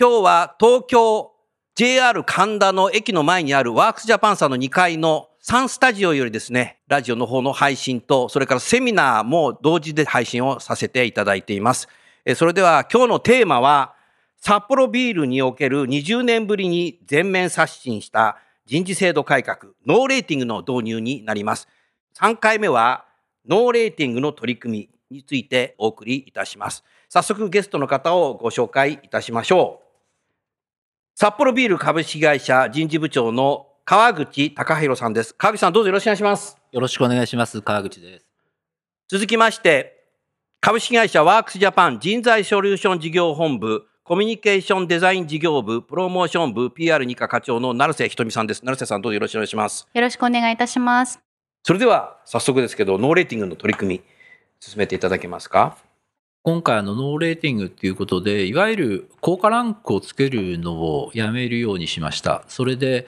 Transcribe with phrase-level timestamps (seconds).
[0.00, 1.32] 今日は東京
[1.74, 11.88] JR 神田の駅の前にあるワークスジャパンさんの2階の3スタジオよりですね、ラジオの方の配信と、それからセミナーも同時で配信をさせていただいています。
[12.24, 13.96] えそれでは今日のテーマは、
[14.36, 21.66] 札幌ビールにおける20年ぶりに全面刷新した人事制度改革、ノーレーティングの導入になります。
[22.14, 23.04] 3回目は、
[23.48, 26.84] ノーレーティングの取り組みについてお送りいたします。
[27.08, 29.87] 早速ゲストの方をご紹介いたしましょう。
[31.20, 35.34] 札幌ビール株式会社人事部長の川口隆弘さんです。
[35.34, 36.56] 川口さんどうぞよろしくお願いします。
[36.70, 37.60] よろしくお願いします。
[37.60, 38.26] 川口です。
[39.08, 40.04] 続きまして、
[40.60, 48.64] 株式会社ワークスジャパン人材ソリューション事業本部コミュニケーションデザイン事業部プロモーション部 PR2 課課長の成瀬ひとみさんです。
[48.64, 49.88] 成瀬さんどうぞよろしくお願いします。
[49.92, 51.18] よろしくお願いいたします。
[51.64, 54.02] それでは早速ですけど、ノーレーティングの取り組み
[54.60, 55.78] 進めていただけますか？
[56.42, 62.44] 今回あのノーレーティングっていうことで、いわゆる考課ランクをつけるのをやめるようにしました。
[62.48, 63.06] それで、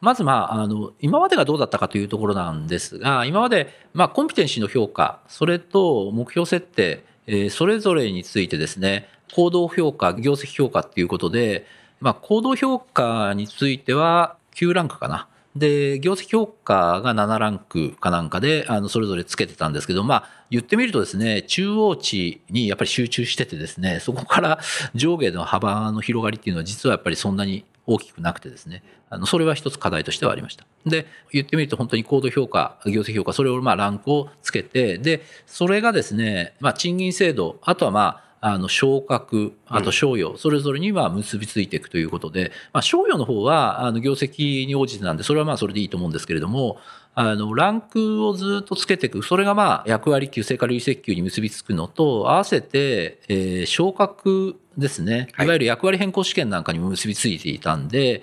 [0.00, 11.66] まずまあ、あの、今までがどうだったかというところなんですが、今まで、まあ、コンピテンシーの評価、それと目標設定、それぞれについてですね、行動評価、業績評価っていうことで、
[12.00, 15.28] まあ、行動評価については9ランクかな。
[15.56, 24.60] で、業績評価が7ランクかなんかで、あの、それぞれつけてたんですけど、まあ、言ってみるとですね、中央値にやっぱり集中しててですね、そこから
[24.94, 30.64] 上下の幅の広がりっていうのは実はやっぱりそんなに大きくなくてですね、あの、それは一つ課題としてはありました。
[30.86, 46.78] で、言ってみると本当に行動評価、業績評価、それをまあランクをつけて、で、それがですね、まあ賃金制度、あとはまあ、あの昇格、あと賞与、それぞれには結びついていくということで、まあ、賞与の方はあの業績に応じてなんで、それはまあそれでいいと思うんですけれども、
[47.14, 55.46] あのランクをずっとつけていく、それがまあ役割給、成果累積給に結びつくのと、合わせて、えー昇格ですね、はい。
[55.46, 58.22] いわゆる役割変更試験なんかにも結びついていたんで、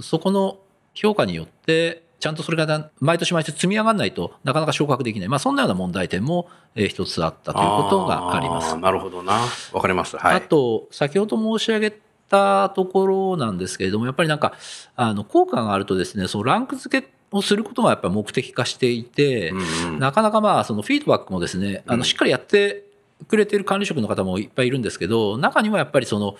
[0.00, 0.58] そこの
[0.94, 5.28] 評価によって、ちゃんとそれが毎年毎年積み上がらないとなかなか昇格できない。
[5.28, 8.78] まあそんなような問題点もえー一つあったということがありますー。
[8.78, 9.40] なるほどな。
[9.72, 10.16] わかります。
[10.16, 10.36] はい。
[10.36, 14.54] あと、先ほど申し上げたところなんですけれども、やっぱりなんか、
[14.96, 22.84] あの、効果があるとですね、そのランク付けをすることがやっぱり目的化していて、うんうんなかなかまあ、そのフィードバックもですね、あうんの、しっかりやって
[23.28, 26.36] くれてる管理職の方もいっぱいいるんですけど、中にはやっぱりその、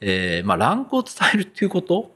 [0.00, 2.10] えーまあ、ランクを伝えるっていうことお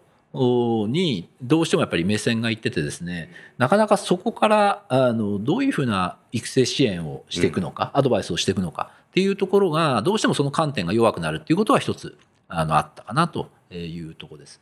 [0.88, 14.60] にどうしてもやっぱり目線がいっててですねなかなかそこからあのどういうふうな育成支援をしていくのか、アドバイスをしていくのかっていうところがどうしてもその観点が弱くなるっていうことは一つあのあったかなというところです。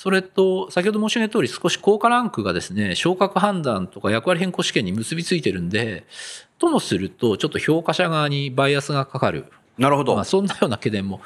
[0.00, 6.06] それと、先ほど申し上げた通り、少し高価ランクがですね、昇格判断とか役割変更試験に結びついてるんで、
[6.58, 9.44] ともすると、ちょっと評価者側にバイアスがかかる。
[9.76, 10.14] なるほど。
[10.14, 11.20] まあ、そんなような懸念も、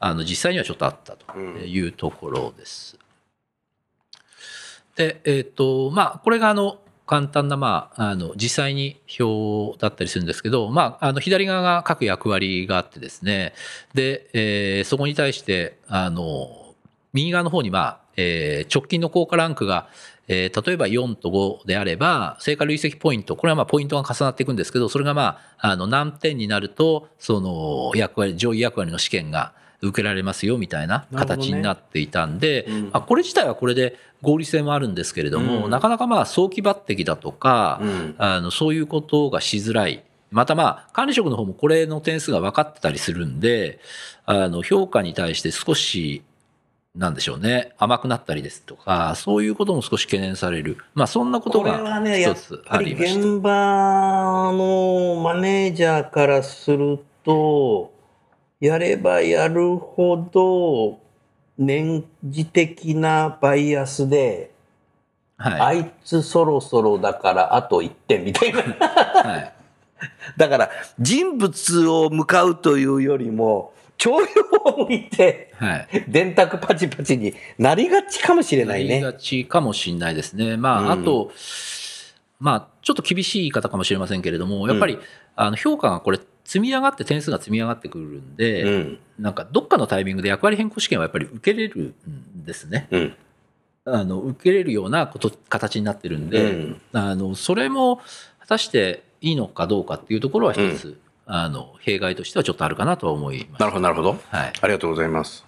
[0.00, 2.98] あの、実際にはちょっとあったというところです。
[4.96, 13.52] で、えっ、と、まあ、これがあの、簡単な、まあ、あの、実際に表だったりするんですけど、まあ、あの、左側が各役割があってですね、
[13.94, 16.74] で、えーそこに対して、あの、
[17.12, 19.88] 右側の方に、まあ、えー直近の効果ランクが、
[20.28, 40.04] えー例えば4と5であれば、成果累積ポイント、これはまあポイントが重なっていくんですけど、それがまあ、あの、何点になると、その役割、上位役割の試験が受けられますよ、みたいな形になっていたんで、うんあこれ自体はこれで合理性もあるんですけれども、うんなかなかまあ、早期抜擢だとか、うんあの、そういうことがしづらい。
[40.30, 43.80] またまあ、管理職の方もこれの点数が分かってたりするんで、
[44.26, 46.22] あの、評価に対して少し、
[46.94, 50.76] なんでしょうね、甘くなったりですとか、そういうことも少し懸念される。
[50.94, 53.20] まあ、そんなことが一つありました。
[53.20, 57.92] 現場のマネージャーからすると、
[58.60, 61.00] やればやるほど、
[61.58, 64.50] 年次的なバイアスで、
[65.36, 65.60] はい。
[65.60, 68.60] あいつそろそろだからあと1点みたいな。
[68.60, 69.52] はい。
[70.36, 74.26] だから人物を向かうというよりも、徴用
[74.82, 76.04] を見て、はい。
[76.08, 79.00] 電卓パチパチになりがちかもしれないね。
[79.00, 80.56] なりがちかもしれないですね。
[80.56, 81.30] まあ、うんあと、
[82.38, 84.98] まあ、ちょっと厳しい言い方かもしれませんけれども、やっぱり、
[85.36, 86.18] あの評価がこれ、
[86.50, 88.98] 積み上がって点数が積み上がってくるんで、うん。
[89.20, 92.88] なんかどっかのタイミングで役割変更試験はやっぱり受けれるんですね。
[92.90, 93.14] うん。
[93.84, 97.98] あの受けれるようなこと形になってるんで、うんあのそれも
[98.40, 103.60] 果たしていいのかどうかっていうところは一つ、あの弊害としてはちょっとあるかなとは思います。
[103.60, 104.18] なるほど、なるほど。
[104.30, 105.46] はい、ありがとうございます。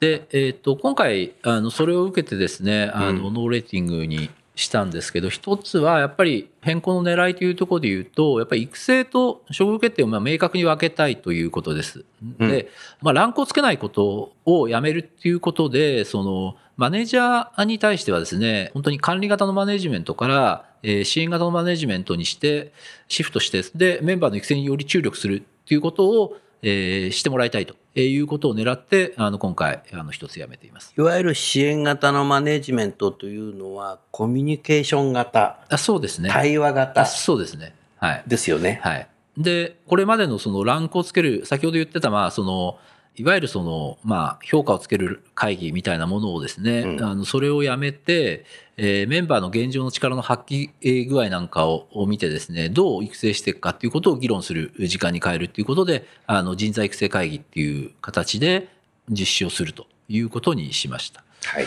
[0.00, 12.04] で、えー、と今回あのそれを受けてですねあの、うんノーレーティングにしたんですけど一つはやっぱり変更の狙いというところで言うとやっぱり育成と処遇決定をまあ明確に分けたいということです。
[12.40, 12.70] うんで、
[13.02, 22.72] まあ、ランクをつけないことをやめるっていうことでそのマネージャーに対してはですね本当に管理型のマネジメントから、えー支援型のマネジメントにして
[23.08, 26.36] シフトしてでメンバーの育成により注力するっていうことを、
[26.68, 30.92] えーしてもらいたいということを狙ってあの今回あの一つやめています。
[30.98, 36.28] いわゆる支援型のマネジメントというのは、コミュニケーション型、あそうですね。
[36.28, 37.74] 対話あ型そうですね。
[37.98, 38.24] はい。
[38.26, 38.80] ですよね。
[38.82, 39.08] はい。
[39.38, 42.78] で、これまでのそのランクをつける、先ほど言ってた、まあ、その、
[43.16, 48.44] いわゆるその、まあ、評価をつける会議みたいなものをですね、うんあのそれをやめて、
[48.76, 58.68] えーメンバーの現状の力の発揮えー具合なんかをを見てですね、どう育成していくかっていうことを議論する時間に変えるっていうことで、あの人材育成会議っていう形で
[59.08, 61.24] 実施をするということにしました。
[61.44, 61.66] はい。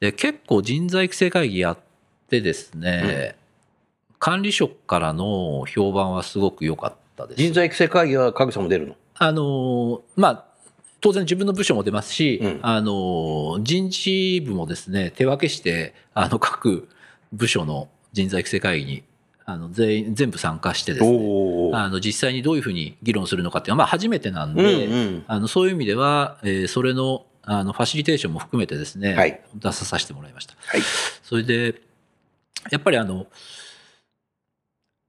[0.00, 1.78] で結構人材育成会議やっ
[2.30, 3.36] てですね、
[4.18, 7.42] 管理職からの評判はすごく良かったです。
[7.42, 8.96] 人材育成会議は、影さんも出るの？
[9.18, 10.44] あのまあ
[11.00, 16.88] 当然自分の部署も出ますし、うんあの人事部もですね手分けしてあの各
[17.32, 19.02] 部署の人材育成会議に
[19.44, 25.24] あの全員全部参加してですねあの実際にどういうふうに議論するのかっていうのは、まあ、初めてなんうんで、うん。
[25.26, 30.54] あのそういう意味では、えーそれのあのファシリテーションも含めてですね、はい出ささせてもらいました。
[30.66, 30.82] はい。
[31.22, 31.80] それで、
[32.70, 33.26] やっぱりあの、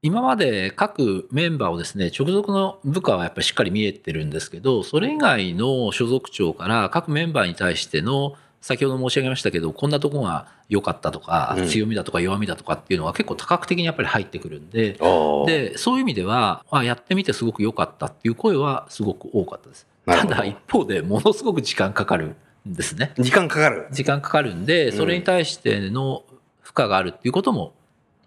[0.01, 19.85] 今まで各メンバーをですね、直属の部下はやっぱりしっかり見えてるんですけど、それ以外の所属長から各メンバーに対しての、先ほど申し上げましたけど、こんなとこが良かったとか、うん強みだとか弱みだとかっていうのが結構多角的にやっぱり入ってくるんで、おーで、そういう意味では、あやってみてすごく良かったっていう声はすごく多かったです。
[20.05, 22.35] ただ一方でものすごく時間かかる
[22.67, 23.11] んですね。
[23.17, 23.87] 時間かかる。
[23.91, 26.23] 時間かかるんで、んそれに対しての
[26.61, 27.78] 負荷があるっていうことも、まあ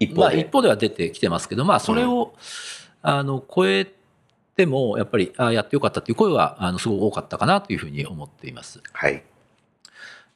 [0.03, 0.41] 一方で。
[0.41, 2.35] 一方では出てきてますけど、まあそれを、
[3.03, 3.91] あの、超え
[4.57, 8.81] ても、やっぱり、あやってよかったっていう声は、あの、すごく多かったかなというふうに思っています。
[8.93, 9.23] はい。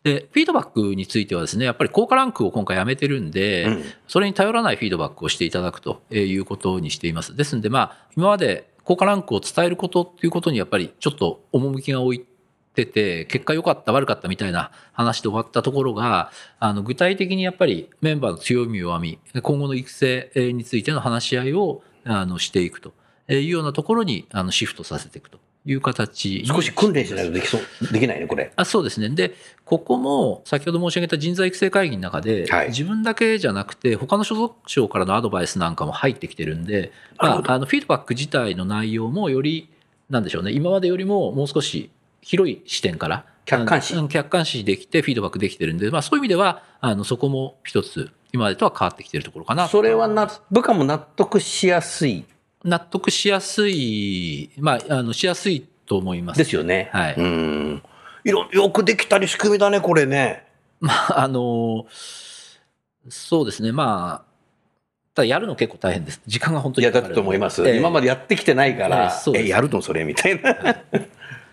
[0.02, 7.34] で、フィードバックについてはですね、やっぱり高価ランクを今回やめてるんで、うんそれに頼らないフィードバックをしていただくということにしています。
[7.34, 12.35] ですんで、まあ、今まで高価ランクを伝えることっていうことにやっぱりちょっと趣が置いて
[12.84, 22.92] て、結果良かった悪かったみたいな話で終わったところが、あの具体的にやっぱりメンバーの強み弱み、今後の育成についての話し合いをあのしていくと
[23.28, 28.52] いうようなところにあのシフトさせていくという形に少し訓練しないとできそう、できないね、これ。
[28.54, 29.08] あそうですね。
[29.08, 29.34] で、
[29.64, 39.68] ここも先ほど申し上げた人材育成会議の中で、はい自分だけじゃなくて、他の所属省からのアドバイスなんかも入ってきてるんで、まあ、あのフィードバック自体の内容もより、
[40.08, 41.90] なんでしょうね、今までよりももう少し
[42.26, 52.24] 広い視点から、客観視客観視できて、フィードバックできてるんで、まあ、そういう意味では、あのそこも一つ、今までとは変わってきてるところかなそれはな、部下も納得しやすい
[52.64, 56.38] 納得しやすい、まあ、あのしやすいと思います。
[56.38, 56.90] ですよね。
[56.92, 57.82] はいうん。
[58.24, 60.46] いろ、よくできたり仕組みだね、これね。
[60.80, 61.86] まあ、あの、
[63.08, 64.36] そうですね、まあ、
[65.14, 66.20] ただやるの結構大変です。
[66.26, 67.66] 時間が本当いや、にかかるだと思います。
[67.66, 70.50] ええ今までやってきてないかえらえ、そうですえ、やるのそれみたいな。
[70.90, 71.06] うん。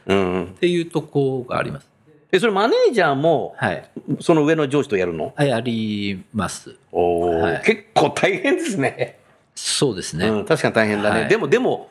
[0.04, 1.88] っていうとこがあります。
[2.32, 3.90] え、それマネージャーも、はい。
[4.20, 5.34] その上の上司とやるの？
[5.36, 6.76] あやります。
[6.92, 9.20] おーはい結構大変ですね。
[9.56, 10.28] そうですね。
[10.28, 11.22] うん、確かに大変だね。
[11.22, 11.90] はいでも、でも、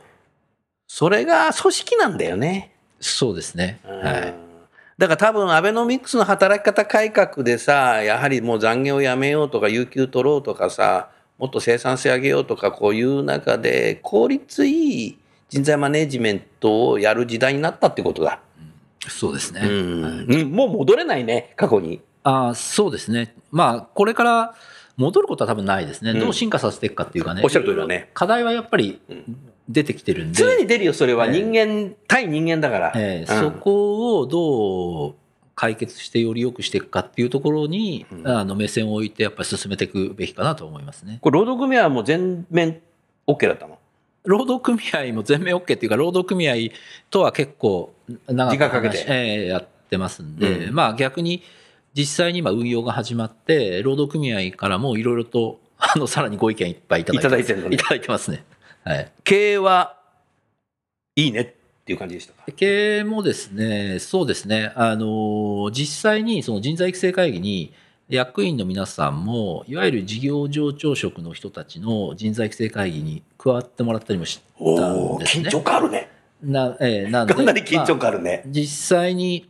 [0.88, 2.72] それが組織なんだよね。
[2.98, 3.78] そうですね。
[3.84, 4.34] はい。
[4.98, 15.18] だから多分アベノミクスの働き方改革でさ、やはりもう残業やめようとか、有給取ろうとかさ、もっと生産性上げようとか、こういう中で、効率いい
[15.52, 18.40] 人材マネジメントをやる時代になったってことだ。
[19.06, 19.60] そうですね。
[19.62, 19.66] う
[20.46, 22.00] んもう戻れないね、過去に。
[22.24, 23.34] あそうですね。
[23.50, 24.54] まあ、これから
[24.96, 26.12] 戻ることは多分ないですね。
[26.12, 27.42] うんどう進化させていくかっていうかね。
[27.44, 28.98] おっしゃる通りだね課題はやっぱり
[29.68, 30.34] 出てきてるんで。
[30.38, 31.26] 常に出るよ、それは。
[31.26, 32.92] ええ人間、対人間だから。
[32.96, 35.14] えーうんそこをどう
[35.54, 41.18] 解決してより良くしていくかっていうところに、うんあの目線を置いてやっぱり進めていくべきかなと思いますね。
[41.20, 42.80] これ、労働組合はもう全面
[43.26, 43.78] OK だったの？
[44.24, 46.54] 労働組合も全面 OK っていうか労働組合
[47.10, 47.92] とは結構
[48.28, 48.98] 長く時間かけて。
[48.98, 50.74] 話ええやってますんで、うん。
[50.74, 51.42] まあ逆に
[51.94, 57.74] 実際に今運用が始まって労働組合からもいろいろと あのさらにご意見いっぱいいただいていただいてるのね。
[57.74, 58.44] いただいてますね。
[58.84, 59.10] はい。
[59.24, 59.96] 経営は
[61.16, 62.52] いいねっていう感じでしたか？
[62.52, 67.72] 経営もですね、そうですね、あの実際にその人材育成会議に
[68.12, 75.50] 役員の皆さんも、いわゆる事業上長職の人たちの人材育成会議に加わってもらったりもしたんですね。
[75.50, 76.10] 感あるね。
[76.42, 78.42] なえーなんでかなり緊張まあ感あるね。
[78.46, 79.48] 実際に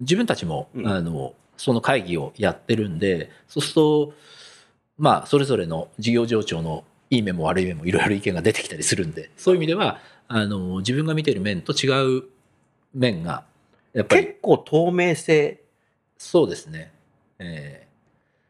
[0.00, 4.12] 自分たちも、うんあのその会議をやってるんで、そうすると、
[4.98, 12.24] まあ、それぞれの事業上長のいい面も悪い面もいろいろ意見が出てきたりするんで、そういう意味では、あの自分が見てる面と違う
[12.94, 13.44] 面が、
[13.92, 15.60] やっぱり結構透明性
[16.18, 16.92] そうですね。
[17.38, 17.86] え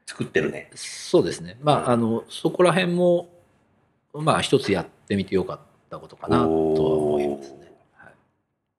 [0.07, 0.77] 作ってるねー。
[0.77, 1.59] そうですね。
[1.63, 3.29] まあ、あの、そこら辺も、
[4.15, 7.73] まあ、一つやってみてよかったことかなとは思いますね。
[7.95, 8.13] はい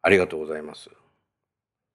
[0.04, 0.90] ありがとうございます。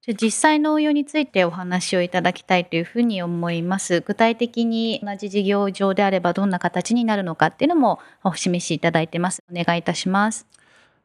[0.05, 4.01] じゃあ実際の応用についてお話をいただきたいというふうに思います。
[4.01, 9.41] 具体的に同じ事業上であればどんな形になるのかっていうのもお示しいただいてます。
[9.51, 10.45] お願いいたします。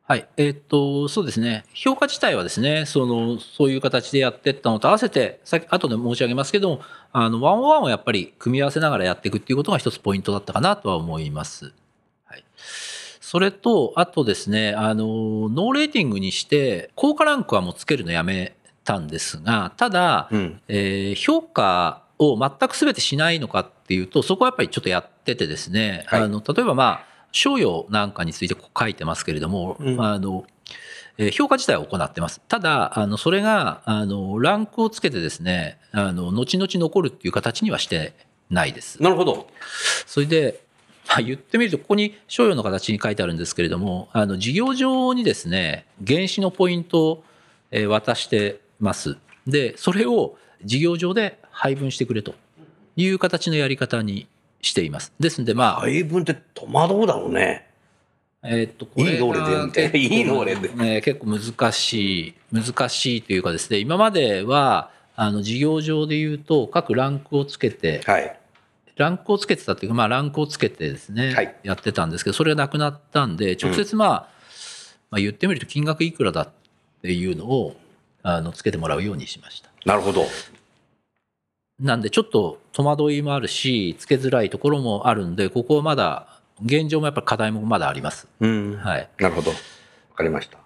[0.09, 0.27] はい。
[0.39, 1.67] えーっと、そうですね。
[1.75, 6.81] 評価自体はですね、その、そういう形でやっていったのと合わせて、さっき、後で申し上げますけども、
[7.13, 11.75] あの、ワンオンワンをやっぱり組み合わせながらやっていくっていうことが一つポイントだったかなとは思います。
[12.25, 12.45] はい。
[12.57, 15.05] それと、あとですね、あの、
[15.51, 20.61] ノーレーティングにして、高価ランクはもうつけるのやめたんですが、ただ、うん。
[20.69, 30.45] えー評価を全く全てしないのかっていうと、そこはやっぱりちょっとやっててですね、はいあの例えばまあ、賞与なんかについて書いてますけれども、うんあの
[31.19, 32.41] えー評価自体は行ってます。
[32.47, 38.15] ただ、あのそれがあのランクをつけてですね、あの後々残るっていう形にはして
[38.51, 39.03] ないです。
[39.03, 39.49] なるほど。
[40.07, 40.61] それで、
[41.09, 47.25] まあ言ってみると、ここに賞与の形に書いてあるんですけれども、あの事業上にですね、原資のポイントを
[47.73, 49.17] えー渡してます。
[49.47, 52.35] で、それを事業上で配分してくれと
[52.97, 54.29] いう形のやり方に
[54.61, 55.13] しています。
[55.19, 57.67] ですので、まあ、配分って戸惑うだろうね。
[58.43, 68.39] えーっと、これがいいの俺でみたいいいの俺でえー結構難しい、難しいというかですね、今までは、あの事業上で言うと、各ランクをつけて、はい。
[68.97, 74.29] ランクをつけてたっていうか、まあ、ランクをつけてですね、はいやってたんですけど、それがなくなったんで、直接まあ、
[75.11, 76.49] まあ、言ってみると金額いくらだっ
[77.03, 77.77] ていうのを、
[78.23, 79.71] あの、つけてもらうようにしました。
[79.85, 80.27] なるほど。
[81.81, 88.27] なんで、ちょっと戸惑いもあるし、つけづらいところもあるんで、ここはまだ、現状もやっぱり課題もまだあります。
[88.41, 89.09] うんはい。
[89.19, 89.51] なるほど。
[89.51, 89.57] わ
[90.17, 90.59] かりました。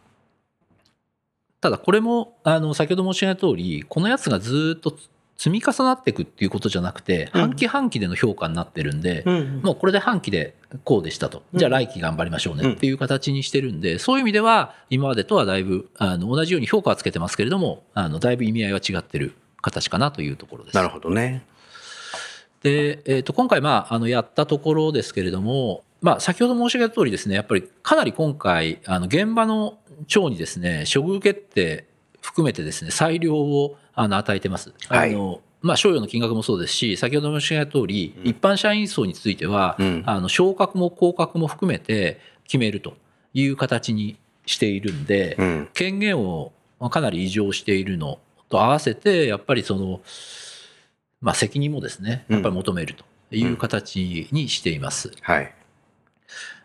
[1.60, 4.96] ただ、これも、あの、先ほど申し上げた通り、このやつがずっと
[5.36, 10.54] 積み重なっていくっていうことじゃなくて、うん半期半期での評価になってるんで、んもうこれで半期で
[10.84, 11.42] こうでしたと。
[11.52, 20.74] じゃあ来期頑張りましょうねっていう形にしてるんで、そういう意味では今までとはだいぶあの同じように評価はつけてますけれども、あのだいぶ意味合いは違ってる形かなというところです。
[20.74, 21.44] なるほどね。
[22.62, 31.86] で、えー、と今回、まあ、あのやったところですけれども、まあ、先ほど申し上げた通りですね、やっぱりかなり今回、あの現場の長にですね、処遇決定
[32.20, 34.72] 含めてですね、裁量をあの与えてます。
[34.88, 42.96] はいあのまあ、賞与の金額もそうですし、先ほど申し上げた通り、うん一般社員層については、うんあの昇格も降格も含めて決めると
[43.32, 45.68] いう形にしているんで、うん。
[45.72, 46.52] 権限を
[46.90, 48.18] かなり異常しているの
[48.52, 50.02] と合わせて、やっぱりその、
[51.22, 53.04] まあ、責任もですね、やっぱり求めると
[53.34, 55.10] いう形にしています。
[55.22, 55.54] はい。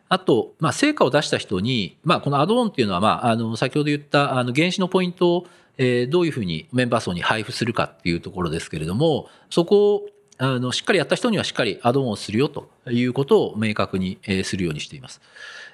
[0.10, 15.22] あと、まあ、成果を出した人に、まあ、このアドオンっていうのは、まあ、あの、先ほど言った、あの、原資のポイントを、えーどういうふうにメンバー層に配布するかっていうところですけれども、そこを、あの、しっかりやった人にはしっかりアドオンをするよということを明確にえーするようにしています。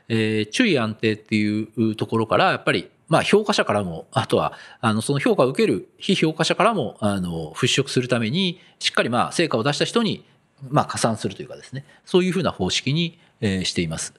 [0.10, 10.25] えー注意安定っていうところから、やっぱり、まあ、評価者からも、あとは、あの、その評価を受ける非評価者からも、あの、払拭するために、しっかり、まあ、成果を出した人に、
[10.70, 14.13] まあ、加算するというかですね、そういうふうな方式に、えーしています。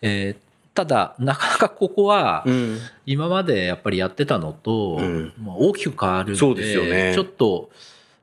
[0.00, 2.78] えーただ、なかなかここは、うん。
[3.06, 7.70] 今までやっぱりやってたのと、うんまあ大きく変わるんで、そうですよねちょっと、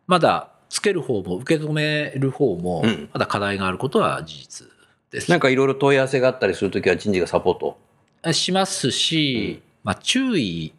[0.06, 4.68] まだつける方も、受け止める方もうん、まだ課題があることは事実
[5.12, 5.32] です。
[5.32, 8.34] なんかいろいろ問い合わせがあったりするときは人事がサポート？
[8.34, 10.74] しますし、まあ、注意、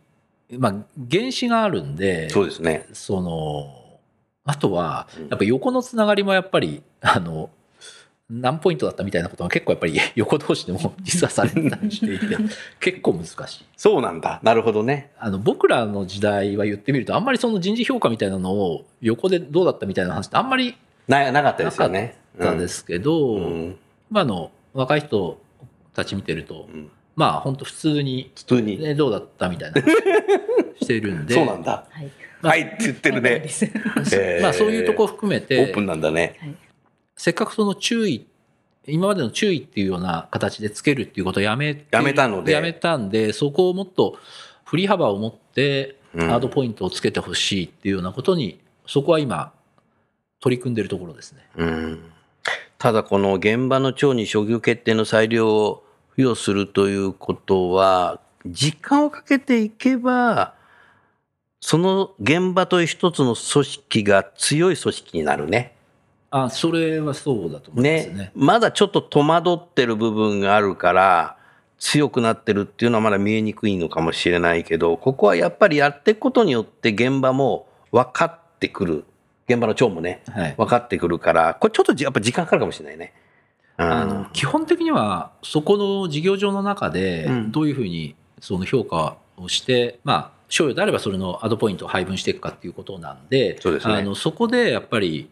[0.51, 0.75] まあ、
[1.11, 2.87] 原資があるんで、そうですね。
[2.93, 3.99] その、
[4.45, 7.51] あとはうん、やっぱ横のつながりもやっぱり、あの、
[8.33, 12.37] 何ポイントだったみたいなことが結構やっぱり 横同士でも実はされてたりしていて
[12.81, 13.65] 結構難しい。
[13.77, 14.41] そうなんだ。
[14.43, 15.11] なるほどね。
[15.19, 20.75] あの僕らの時代は言ってみるとあんまりその人事評価みたいなのを横でどうだったみたいな話ってあんまり
[21.07, 22.17] ななかったですよね。
[22.39, 23.77] なかったですけど、うん
[24.11, 25.39] まああの若い人
[25.93, 28.79] たち見てると、うんまあ本当普通に、普通に。
[28.79, 29.91] ね、どうだったみたいな話
[30.85, 31.87] してるんでそうなんだ。
[31.91, 32.11] はい。
[32.43, 33.47] はいって言ってるね。
[34.43, 36.59] まあそういうとこ含めオてープンなんだね。
[37.17, 38.27] せっかくその注意
[38.87, 44.19] 今までの注意っていうような形でつけるっていうことをやめてやめたのでやめたんでそこをもっと
[44.65, 49.55] 振り幅を持ってうんハードポイントをつけてほしいっていうようなことに、そこは今
[50.41, 51.47] 取り組んでるところですね。
[51.57, 52.13] うん
[52.77, 60.55] ただこの現場の長に処遇決定の裁量を付与するということは時間をかけていけば
[61.61, 65.75] その現場という一つの組織が強い組織になるね。
[66.31, 68.15] あそれはそうだと思いますね。
[68.15, 71.37] ねまだちょっと戸惑ってる部分があるから
[71.79, 79.05] 強くなってるっていうのはまだ見えにくいのかもしれないけどここはやっぱりやっていくことによって現場も分かってくる
[79.49, 83.13] 現場の長もねはい分かってくるからこれちょっとじやっぱ時間かかるかもしれないね。
[83.79, 87.53] うんあの基本的にはそこの事業上の中でうん。
[87.53, 93.79] どういうふうにその評価をして、まあ賞与であればそれのアドポイントを配分していくかっていうことなんでそね。
[93.83, 95.31] あのそこでやっぱり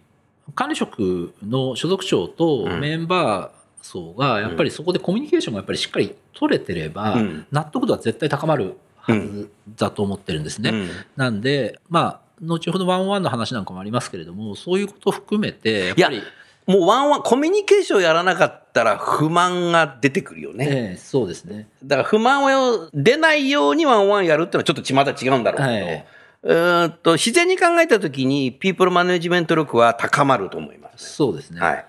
[0.54, 2.80] 管理職の所属長とうん。
[2.80, 7.47] メンバー層がやっぱりそこでコミュニケーションがやっぱりしっかり取れてればうん。
[7.52, 10.70] 納得度は絶対高まるはずだと思ってるんですね。
[10.70, 10.88] うん。
[11.16, 16.23] なんでまあ後ほどワンオンワンの話なんかもありますけれどもそういうことを含めてやっぱり
[16.67, 20.67] もうワンワンコミュニケーションやらなかったら不満が出てくるよね。
[20.71, 21.69] ええそうですね。
[21.83, 26.07] だから不満を出ないようにワンワンやるっていうのはちょっとまた違うんだろうけど、はい、
[26.43, 31.61] うーんと自然に考えたときにピープルマネジメント力は高まると思います、そうですね。
[31.61, 31.67] ね。
[31.67, 31.87] はい。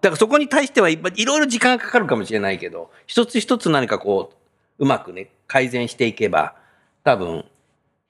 [0.00, 4.32] だからそこに対してはいっぱいいろいろ時間がかかるかもしれないけど、一つ一つ何かこ
[4.78, 6.54] う、うまくね、改善していけば、
[7.04, 7.44] 多分、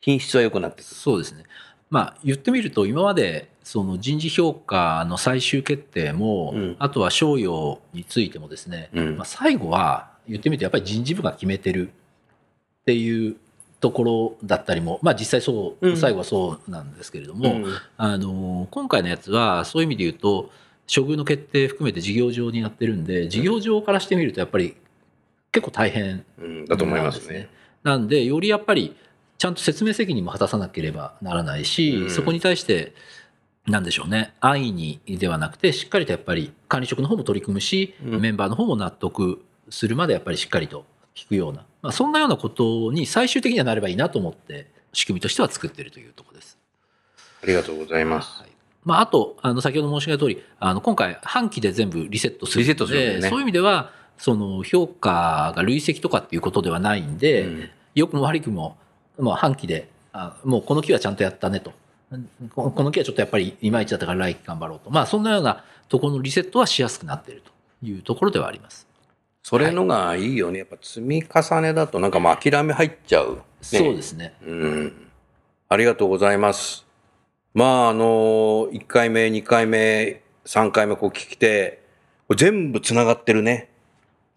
[0.00, 0.94] 品質は良くなってくる。
[0.94, 1.44] そうですね。
[1.90, 6.76] まあ言ってみると今までその人事評価の最終決定も、うん。
[6.78, 9.16] あとは賞与についてもですね、うん。
[9.16, 13.36] まあ、最後は言ってみるとやっぱり人事部が決めてるっていう
[13.80, 15.96] ところだったりも、まあ実際そう、うん。
[15.96, 17.66] 最後はそうなんですけれども、うん。
[17.96, 20.50] あの今回のやつはそういう意味で言うと
[20.92, 24.76] 処遇の決定含めて事業上になってるんで事業上からしてみるとやっぱり
[25.52, 27.48] 結構大変うん、だと思いますね。
[27.82, 28.96] なんでよりやっぱり
[29.40, 32.10] ちゃんと説明責任も果たさなければならないし、うん。
[32.10, 32.92] そこに対して
[33.66, 34.34] なんでしょうね。
[34.38, 38.20] 安易にではなくてしっかりとやっぱり管理職の方も取り組むし、うん。
[38.20, 46.58] メンバーの方も納得するまでやっぱりしっかりと聞くような、まあ、そんなようなことに最終的にはなればいいなと思って仕組みとしては作っているというところです。
[47.42, 48.40] ありがとうございます。
[48.42, 48.50] はい。
[48.84, 53.30] まあ、あとあの先ほど申し上げた通りあの今回半期で全部リセットするのでリセットするね。
[53.30, 57.70] そういう意味ではその評価が累積とかっていうことではないんで、うん。
[57.94, 58.76] 良くも悪くも、
[59.20, 61.72] もう半期で、あもうこの期はちゃんとやったねと。
[62.54, 64.90] ここの期はちょっとやっぱりいまいちだったから来期頑張ろうと。
[64.90, 68.86] まあそんなようなところのリセットはしやすくなっているというところではあります。
[69.42, 70.60] それのがいいよね。
[70.60, 73.42] やっぱ積み重ねだとなんかもう諦め入っちゃう、ね。
[73.62, 74.34] そうですね。
[74.46, 75.10] うん。
[75.68, 76.86] ありがとうございます。
[77.54, 81.82] まあ、あの、1回目、2回目、3回目こう聞きて、
[82.36, 83.70] 全部つながってるね。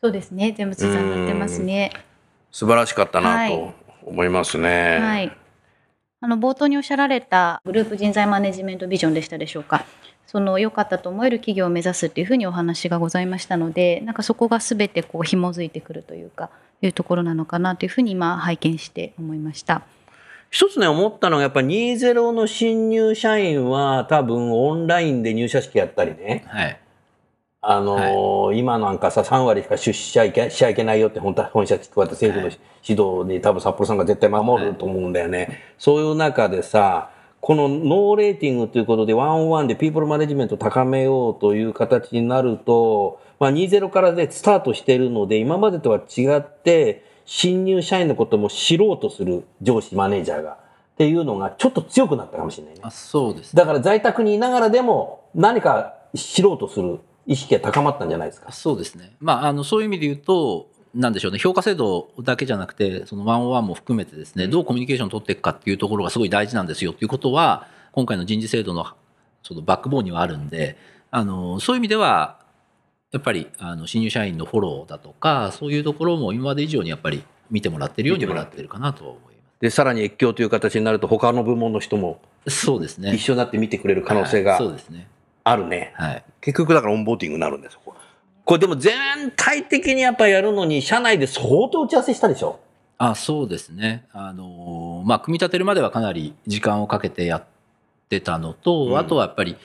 [0.02, 0.52] そうですね。
[0.58, 1.91] 全部つながってますね。
[2.52, 3.74] 素晴らしかったなはいと
[4.06, 5.00] 思いますね。
[5.00, 5.32] はい。
[6.22, 9.86] あの冒頭におっしゃられたグループ人材マネジメントビジョンでしたでしょうか。
[10.26, 16.50] その良かったと思える企業を目指すっていうふうにお話がございましたので、なんかそこがすべてこう紐づいてくるというか
[16.82, 19.84] いうところなのかなというふうに今拝見して思いました。
[20.50, 26.46] 一つね、思ったのが、やっぱ20の新入社員は多分オンラインで入社式やったりね。
[26.48, 26.80] はい。
[27.65, 35.62] あのー今なんかさ、3割しか出社いけしちゃいけないよって本当は本社聞こえた政府の指導に多分札幌さんが絶対守ると思うんだよね。
[35.78, 50.52] そういう中でさ、このノーレーティングということでワンオンワンでピープルマネジメントを高めようという形になると、まあ、20からでスタートしているので、今までとは違って、新入社員のことも知ろうとする上司、マネージャーが。
[50.52, 52.82] っていうのがちょっと強くなったかもしれないね。
[52.84, 53.60] あそうですね。
[53.60, 58.52] だから在宅にいながらでも何か知ろうとする意識が高まったんじゃないですか？
[58.52, 59.16] そうですね。
[59.20, 68.86] まあ、あの、そういう意味で言うと、なんでしょうね、評価制度だけじゃなくて、そのワンオンワンも含めてですね、どうコミュニケーションを取っていくかっていうところがすごい大事なんですよっていうことは、今回の人事制度の
[69.42, 70.78] そのバックボーンにはあるんで、
[71.12, 72.40] あの、そういう意味では、
[73.12, 82.66] やっぱり、あの、新入社員のフォローだとか、そういうところも今まで以上にやっぱり見てもらってるようにもなってるかなと思いまで、さらに越境という形になると他の部門の人もす。
[82.66, 83.14] そうですね。
[83.14, 85.08] 一緒になって見てくれる可能性がはいそうですね。
[85.44, 85.94] あるね。
[85.96, 86.24] はい。
[86.42, 87.80] 結局だからオンボーティングになるんですよ。
[88.46, 92.60] これでも全体的にやっぱやるのに、社内で相当打ち合わせしたでしょ？
[92.98, 94.06] あそうですね。
[94.14, 97.44] あのーまあ、組み立てるまではかなり時間をかけてやっ
[98.10, 99.58] てたのと、うんあとはやっぱり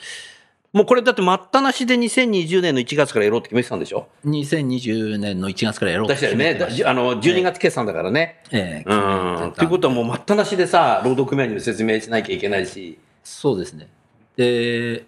[0.73, 6.55] もうこれだって待ったなしで2020年の1月からやろうって決めてたんでしょ？2020年の1月からやろうと出したよね。
[6.55, 8.41] 決めてましただあの、12月決算だからね。
[8.51, 9.31] ええ決うん。
[9.33, 12.99] めてたっていうことはもう待ったなしでさ、労働組合にも説明しなきゃいけないし。
[13.25, 13.89] そうですね。
[14.37, 15.05] で、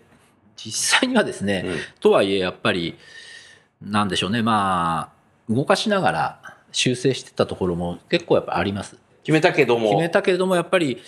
[0.64, 2.96] 実際にはですね、うんとはいえやっぱり、
[3.82, 5.12] なんでしょうね、ま
[5.48, 8.96] あ、動かしながら修正してたところも結構やっぱあります。
[9.22, 9.90] 決めたけども。
[9.90, 10.98] 決めたけれども、やっぱり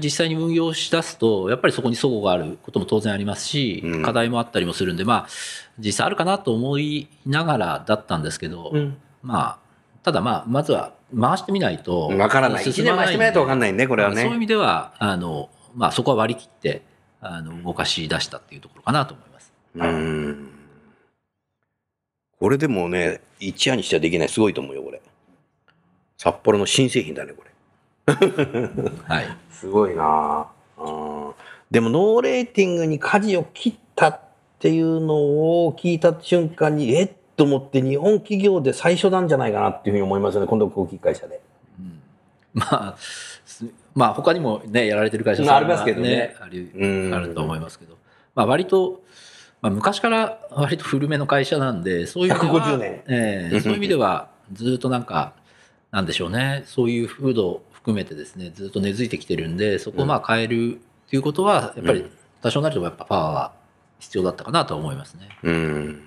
[0.00, 5.28] 実際に運用しだすと、やっぱりそこに齟齬があることも当然ありますし、うん課題もあったりもするんで、まあ、
[5.78, 8.96] 実際あるかなと思いながらだったんですけど、うん。
[9.22, 9.58] まあ、
[10.02, 12.08] ただまあ、まずは回してみないと。
[12.08, 12.64] わからない。
[12.64, 14.22] 1進ま年回してみないとわかんいないね、これはね。
[14.22, 16.82] そういう意味では、あの、まあ、そこは割り切って、
[17.26, 19.52] あの、動かし出したっていうところかなと思います。
[19.74, 20.48] うん。
[22.38, 24.28] これでもね、一夜にしてはできない。
[24.28, 25.00] すごいと思うよ、これ。
[26.18, 27.50] 札幌の新製品だね、これ。
[28.06, 29.26] はい。
[29.50, 31.34] すごいなうん
[31.70, 34.20] でもノーレーティングに舵を切ったっ
[34.58, 35.14] ていうの
[35.66, 41.40] を聞いた瞬間にえっと思って日本企業で最初なんじゃないかなっていうふうに思いますよね今度航空機会社で。
[42.52, 42.96] まあ、
[43.44, 46.34] すまあ、他にもね、やられてる会社まあありますけどね。
[46.40, 47.14] ありうん。
[47.14, 47.96] あると思いますけど、
[48.34, 49.02] まあ、割と、
[49.60, 53.02] まあ、昔から割と古めの会社なんで、そういう意味では150年。
[53.08, 55.34] ええそういう意味では、ずっとなんか、
[55.90, 60.74] なんでしょうね、そういう風土を含めてですね、ずっと根付いてきてるんで、そこをまあ変える
[61.06, 62.04] っていうことは、やっぱり
[62.42, 63.52] 多少なりともやっぱパワーは
[64.00, 65.28] 必要だったかなとは思いますね。
[65.42, 66.02] うん。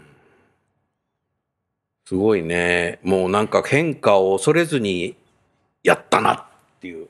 [2.06, 3.00] すごいね。
[3.04, 5.16] もうなんか変化を恐れずに
[5.84, 6.46] やったなっ
[6.80, 7.08] ていう。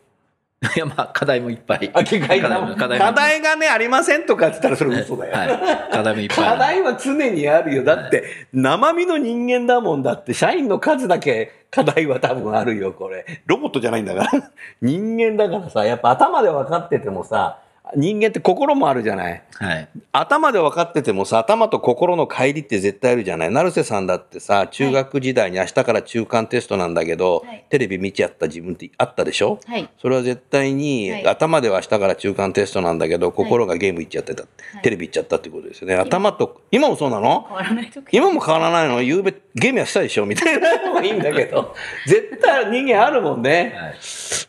[0.76, 1.92] いや、まあ、課題もいっぱい。
[1.94, 5.36] あ課題がねありませんとかって言ったらそれ嘘だよ。
[5.38, 5.92] はい。
[5.92, 6.60] 課題もいっぱいあ課る。
[6.60, 7.84] 題は常にあるよ。
[7.84, 13.26] だって、生身の人間だもんだって、社員の数だけ課題は多分あるよ、これ。
[13.46, 14.52] ロボットじゃないんだから。
[14.82, 17.60] 人間だからさ、やっぱ頭で分かっててもさ、
[17.96, 19.44] 人間って心もあるじゃない。
[19.56, 19.90] はい。
[20.12, 23.52] 頭で分かっててもさ、頭と心の乖離って絶対あるじゃない。
[23.52, 29.60] 成瀬さんだってさ、中学時代に明日から中間テストなんだけど、はいテレビ見ちゃった自分ってあったでしょ？
[29.68, 29.90] はい。
[30.02, 34.48] それは絶対に、はい頭では明日から中間テストなんだけど、心がゲーム行っちゃってた、い
[34.84, 35.96] テレビ行っちゃったってことですよね。
[35.96, 37.46] 頭と、今もそうなの？
[37.50, 39.02] 変わらないと今も変わらないの？
[39.02, 40.26] 夕べゲームやしたでしょ？
[40.26, 41.76] みたいなのもいいんだけど、
[42.08, 43.74] 絶対人間あるもんね。
[43.76, 43.94] はい。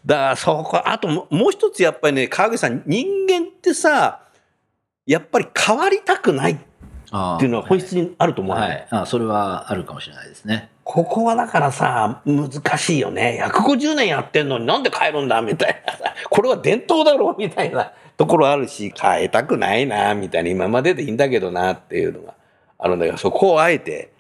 [0.07, 4.23] だからそこ、あとももう一つやっぱりね、川口さん、人間ってさ、
[5.07, 8.87] やっぱり変わりたくないっていうのは本質にあると思うの、はい。
[8.91, 10.71] あそれはあるかもしれないですね。
[10.85, 13.43] ここはだからさ、難しいよね。
[13.45, 16.15] 150年やってんのになんで変えるんだみたいなさ。
[16.31, 20.51] これは伝統だろうみたいな ところあるし、変えたくないな、みたいな。
[20.51, 22.35] 今まででいいんだけどな、っていうのが
[22.79, 24.13] あるんだけど、そこをあえて、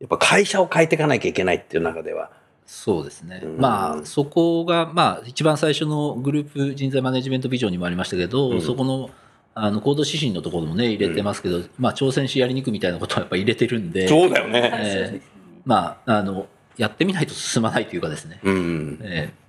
[0.00, 2.30] やっぱ会社を変えていかなきゃいけないっていう中では。
[2.70, 3.40] そうですね。
[3.42, 9.08] うんまあ、そこが、まあ、一番最初のグループ人材マネジメントビジョンにもありましたけど、うんそこの、
[9.54, 14.70] あの、行動指針のところもね、入れてますけど、まあ、挑戦しやりにくみたいなことはやっぱり 入れてるんで、そうだよね。
[14.74, 15.20] えー
[15.64, 18.38] まあ、あの、やってみないと進まないというかですね。
[18.44, 18.98] うん。
[19.02, 19.48] えー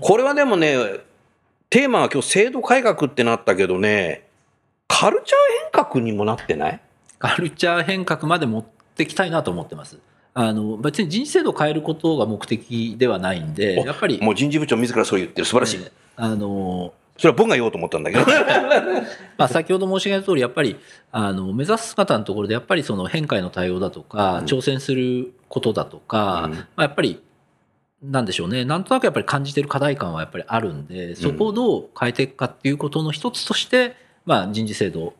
[0.00, 0.76] これはでもね、
[1.70, 4.26] テーマは今日制度改革ってなったけどね、
[4.88, 5.38] カルチャー
[5.72, 6.80] 変革にもなってない？
[7.18, 9.98] カルチャー変革まで持ってきたいなと思ってます。
[10.34, 15.46] あの、別に人事制度を変えることが目的ではないんで、やっぱり、もう人事部長自らそう言ってる。
[15.46, 15.76] 素晴らしい。
[15.78, 18.24] えーあの、それは僕が言おうと思ったんだけど。
[19.38, 20.76] まあ、先ほど申し上げた通り、やっぱり
[21.12, 27.20] あの目指す姿のところで、やっぱりその変化への対応だとか、うん挑戦することだとか、うんまあ、やっぱり、
[28.02, 35.14] なんでしょうね、なんとなくやっぱり感じてる課題感はやっぱりあるんで、そこをどう変えていくかっていうことの一つとして、まあ、人事制度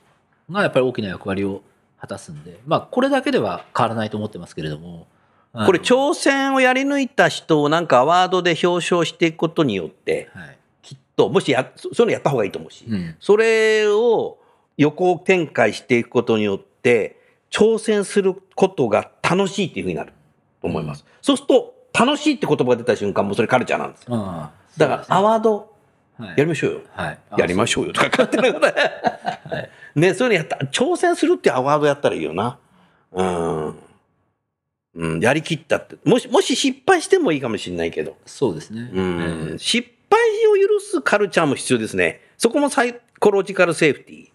[0.50, 1.62] がやっぱり大きな役割を
[2.04, 5.06] 果たすんで、まあ、これだけでは変わらないと思ってますけれども、
[5.52, 10.58] これ挑戦をやり抜いた人をなんかアワードで表彰していくことによってはい。
[10.82, 13.16] きっともしやそそういうのやった方がいいと思うし、うん。
[13.20, 14.38] それを
[14.76, 20.12] 横展開していくことによって挑戦することが楽しいっていうふうになる
[20.60, 24.16] と思います、そうすると楽しいって言葉が出た瞬間もうそれカルチャーなんですよ。
[24.16, 25.72] ああだからアワード
[26.18, 26.28] はい。
[26.30, 32.58] やりましょうよ、はい、やりましょうよとか勝手なことはいね、そういうのやった、挑戦するってアワードやったらいいよな。
[33.12, 33.74] うん。
[34.96, 35.96] うん、やりきったって。
[36.04, 38.16] もし、もし失敗してもいいかもしれないけど。
[38.26, 38.90] そうですね。
[38.92, 39.50] うん。
[39.50, 42.20] ええ失敗を許すカルチャーも必要ですね。
[42.38, 44.28] そこもサイコロジカルセーフティー。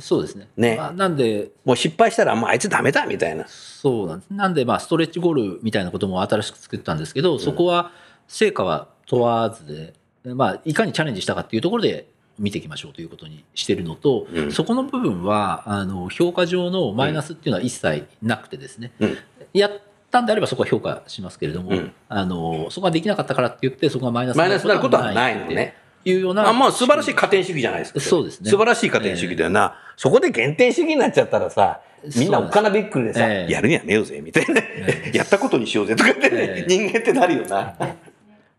[0.00, 0.48] そうですね。
[0.56, 3.46] ねまあ、なんで、もう失敗したら、もうあいつダメだみたいな。
[3.46, 4.32] そうなんです。
[4.32, 7.92] なんで、まあ、ストレッチゴールみたいなことも新しく作ったんですけど、そこは
[8.26, 12.08] 成果は問わずで、まあ、いかにチャレンジしたかっていうところで
[12.40, 19.18] 見ていきましょうということにしてるのと、うんそこの部分はあの評価上のマイナスっていうのは一切なくてですね、うん
[19.52, 19.72] やっ
[20.10, 25.76] たんであればそこは評価しますけれども、うんあのそこができなかったからって言ってそこがマイナスマイナスになることはないのね。
[26.02, 28.00] いうようなあまあ素晴らしい加点主義じゃないですか。
[28.00, 29.74] そうですね素晴らしい加点主義だよな。
[29.96, 31.80] そこで減点主義になっちゃったらさ、
[32.16, 34.60] みんなおっかなびっくりでさ、ええやるにやめようぜ、みたいな。
[34.60, 37.74] え やったことにしようぜとかって、ええ人間ってなるよな。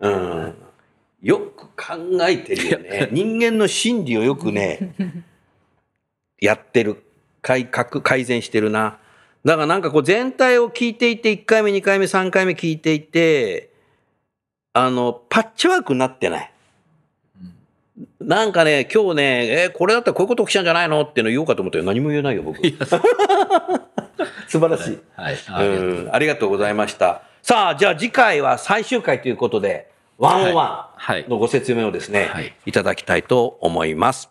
[0.01, 0.53] うん。
[1.21, 1.95] よく考
[2.27, 3.09] えてるよね。
[3.13, 4.93] 人間の心理をよくね、
[6.41, 7.03] やってる。
[7.41, 8.99] 改革、改善してるな。
[9.43, 13.71] だからなんかこう全体を聞いていて、1回目、2回目、3回目聞いていて、
[14.73, 16.51] あの、パッチワークになってない。
[18.19, 21.83] なんかね、今日ね、えーこれだったらこういうこと起きちゃうんじゃないのっていうの言おうかと思ったよ。
[21.83, 22.59] 何も言えないよ、僕。
[24.47, 24.99] 素晴らしい。
[25.15, 25.37] はい、い
[26.11, 27.23] ありがとうございました。
[27.41, 29.90] さあ、じゃあ次回は最終回ということで、
[30.21, 31.25] ワンオンワはい。
[31.25, 32.53] ンのご説明をですね、はい。
[32.67, 34.29] いただきたいと思います。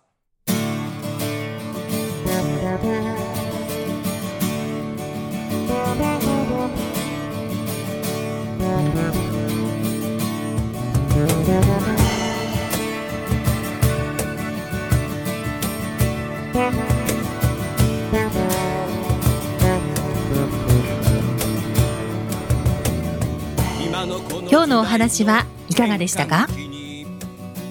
[24.49, 26.47] 今日のお話はいかがでしたか？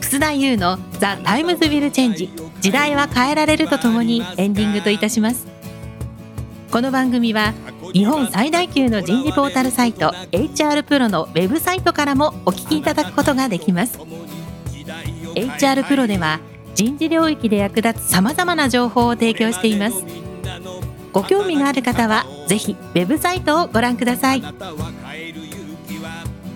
[0.02, 2.29] 楠田祐の「The Times Will Change
[2.62, 5.48] 時代は変えられる」とともにエンディングといたします。
[6.72, 7.54] この番組は
[7.93, 14.00] 日本最大級の人事ポータルサイト HR プロのウェブサイトからもお聞きいただくことができます。
[15.36, 16.39] HR プロでは
[16.76, 20.04] 人事領域で役立つさまざまな情報を提供しています。
[21.12, 24.43] ご興味がある方はぜひウェブサイトをご覧ください。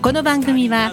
[0.00, 0.92] この番組は